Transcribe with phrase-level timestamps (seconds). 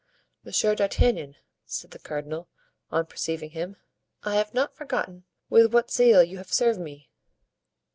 [0.43, 2.49] "Monsieur d'Artagnan," said the cardinal,
[2.89, 3.75] on perceiving him,
[4.23, 7.11] "I have not forgotten with what zeal you have served me.